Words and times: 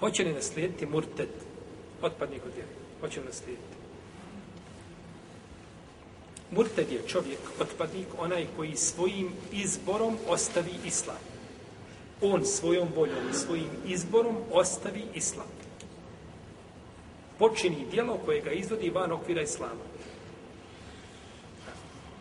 Hoće 0.00 0.24
li 0.24 0.32
naslijediti 0.32 0.86
murted, 0.86 1.28
otpadnik 2.02 2.42
od 2.46 2.54
vjere? 2.54 2.70
Hoće 3.00 3.20
li 3.20 3.26
naslijediti? 3.26 3.78
Murted 6.50 6.92
je 6.92 7.02
čovjek, 7.06 7.38
otpadnik, 7.60 8.06
onaj 8.18 8.46
koji 8.56 8.76
svojim 8.76 9.32
izborom 9.52 10.16
ostavi 10.28 10.72
islam. 10.84 11.16
On 12.20 12.44
svojom 12.44 12.88
voljom 12.96 13.30
i 13.30 13.34
svojim 13.34 13.70
izborom 13.86 14.36
ostavi 14.52 15.02
islam. 15.14 15.46
Počini 17.38 17.86
dijelo 17.90 18.18
koje 18.24 18.40
ga 18.40 18.50
izvodi 18.50 18.90
van 18.90 19.12
okvira 19.12 19.42
islama. 19.42 19.84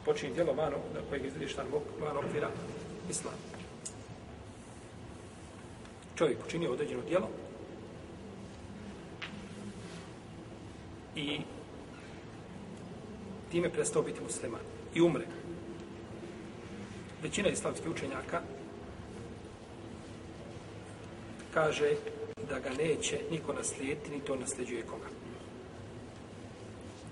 Počini 0.05 0.33
dijelo 0.33 0.53
van, 0.53 0.73
koje 1.09 1.19
ga 1.19 1.27
izvodi 1.27 1.47
van 1.99 2.17
okvira 2.17 2.49
islama. 3.09 3.37
Čovjek 6.15 6.37
počini 6.37 6.67
određeno 6.67 7.01
dijelo 7.01 7.29
i 11.17 11.39
time 13.51 13.69
prestao 13.69 14.01
biti 14.01 14.21
musliman 14.21 14.61
i 14.95 15.01
umre. 15.01 15.25
Većina 17.23 17.49
islamskih 17.49 17.91
učenjaka 17.91 18.41
kaže 21.53 21.91
da 22.49 22.59
ga 22.59 22.69
neće 22.69 23.19
niko 23.31 23.53
naslijediti, 23.53 24.11
ni 24.11 24.19
to 24.19 24.35
nasljeđuje 24.35 24.81
koga. 24.81 25.07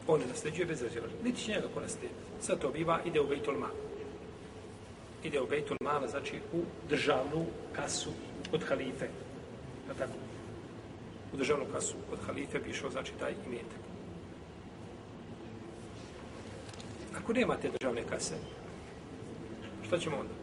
On 0.07 0.19
ne 0.19 0.25
nasljeđuje 0.25 0.65
bez 0.65 0.81
razjela. 0.81 1.07
Niti 1.23 1.41
će 1.41 1.51
njega 1.51 1.67
ko 1.73 1.79
naslijediti. 1.79 2.21
Sve 2.41 2.59
to 2.59 2.69
biva, 2.69 3.01
ide 3.05 3.21
u 3.21 3.27
Bejtul 3.27 3.57
Mal. 3.57 3.75
Ide 5.23 5.41
u 5.41 5.47
Bejtul 5.47 5.77
Mal, 5.81 6.07
znači 6.07 6.35
u 6.53 6.61
državnu 6.89 7.45
kasu 7.75 8.09
od 8.53 8.63
halife. 8.63 9.07
Na 9.87 9.93
tako? 9.93 10.13
U 11.33 11.37
državnu 11.37 11.65
kasu 11.73 11.95
od 12.11 12.19
halife 12.25 12.59
bi 12.59 12.69
išao, 12.69 12.89
znači, 12.89 13.11
taj 13.19 13.33
imetak. 13.47 13.94
Ako 17.17 17.33
nema 17.33 17.55
te 17.57 17.69
državne 17.69 18.03
kase, 18.09 18.35
šta 19.87 19.97
ćemo 19.97 20.17
onda? 20.17 20.33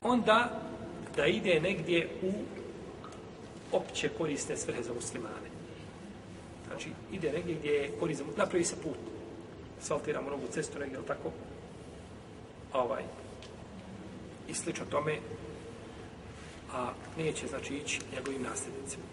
Onda 0.00 0.60
da 1.16 1.26
ide 1.26 1.60
negdje 1.60 2.08
u 2.22 2.32
opće 3.72 4.08
korisne 4.18 4.56
svrhe 4.56 4.82
za 4.82 4.92
muslimane. 4.94 5.50
Znači, 6.66 6.88
ide 7.12 7.32
negdje 7.32 7.54
gdje 7.54 7.70
je 7.70 7.90
korist 8.00 8.20
za. 8.20 8.26
Napravi 8.36 8.64
se 8.64 8.76
put. 8.82 8.98
Saltiramo 9.80 10.30
novu 10.30 10.48
cestu 10.50 10.78
negdje, 10.78 10.96
ili 10.96 11.06
tako? 11.06 11.32
Ovaj. 12.72 13.02
I 14.48 14.54
slično 14.54 14.84
tome, 14.90 15.18
a 16.72 16.92
neće, 17.18 17.46
znači, 17.46 17.74
ići 17.74 18.00
njegovim 18.14 18.42
nasljednicima. 18.42 19.04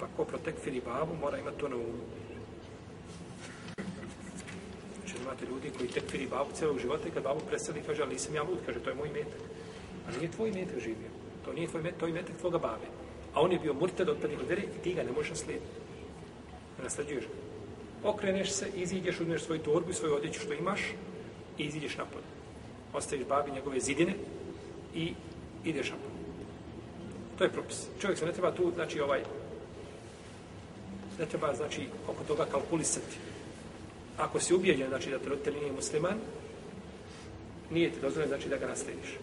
Pa 0.00 0.06
ko 0.16 0.24
protekfiri 0.24 0.80
babu, 0.80 1.14
mora 1.20 1.38
imati 1.38 1.60
to 1.60 1.68
na 1.68 1.76
umu. 1.76 2.04
Znači, 4.98 5.22
imate 5.22 5.46
ljudi 5.46 5.70
koji 5.76 5.88
tekfiri 5.88 6.26
babu 6.26 6.50
celog 6.54 6.78
života 6.78 7.08
i 7.08 7.10
kad 7.10 7.22
babu 7.22 7.40
preseli, 7.48 7.82
kaže, 7.86 8.02
ali 8.02 8.12
nisam 8.12 8.34
ja 8.34 8.42
lud, 8.42 8.58
kaže, 8.66 8.80
to 8.80 8.90
je 8.90 8.96
moj 8.96 9.08
metak. 9.08 9.40
A 10.08 10.16
nije 10.16 10.30
tvoj 10.30 10.50
metak 10.52 10.78
živio. 10.80 11.10
To 11.44 11.52
nije 11.52 11.68
tvoj 11.68 11.82
metak, 11.82 12.00
to 12.00 12.06
je 12.06 12.12
metak 12.12 12.36
tvoga 12.40 12.58
babe. 12.58 12.86
A 13.34 13.40
on 13.40 13.52
je 13.52 13.58
bio 13.58 13.74
murted 13.74 14.08
od 14.08 14.18
prvih 14.18 14.38
vere 14.48 14.62
i 14.62 14.82
ti 14.82 14.94
ga 14.94 15.02
ne 15.02 15.12
možeš 15.12 15.30
naslijediti. 15.30 15.76
Ne 16.78 16.84
nasljeđuješ 16.84 17.24
ga. 17.24 17.34
Okreneš 18.08 18.50
se, 18.50 18.70
iziđeš, 18.74 19.20
uzmeš 19.20 19.42
svoju 19.42 19.60
torbu 19.60 19.90
i 19.90 19.94
svoju 19.94 20.14
odjeću 20.14 20.40
što 20.40 20.52
imaš 20.52 20.80
i 21.58 21.64
iziđeš 21.64 21.96
napolje. 21.96 22.24
Ostaviš 22.92 23.26
babi 23.26 23.50
njegove 23.50 23.80
zidine 23.80 24.14
i 24.94 25.14
ideš 25.64 25.90
napolje. 25.90 26.20
To 27.38 27.44
je 27.44 27.52
propis. 27.52 27.86
Čovjek 28.00 28.18
se 28.18 28.26
ne 28.26 28.32
treba 28.32 28.54
tu, 28.54 28.72
znači, 28.74 29.00
ovaj, 29.00 29.22
ne 31.18 31.26
treba, 31.26 31.54
znači, 31.54 31.86
oko 32.08 32.24
toga 32.24 32.44
kalkulisati. 32.44 33.16
Ako 34.18 34.40
si 34.40 34.54
ubijeđen, 34.54 34.88
znači, 34.88 35.10
da 35.10 35.18
te 35.18 35.28
roditelj 35.28 35.54
nije 35.54 35.72
musliman, 35.72 36.18
nije 37.70 37.90
ti 37.90 38.00
dozvoljeno, 38.00 38.36
znači, 38.36 38.48
da 38.48 38.56
ga 38.56 38.66
naslediš. 38.66 39.18